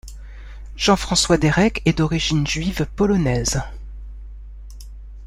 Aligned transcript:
Jean-François 0.75 1.37
Dérec 1.37 1.83
est 1.85 1.99
d'origine 1.99 2.47
juive 2.47 2.87
polonaise. 2.95 3.61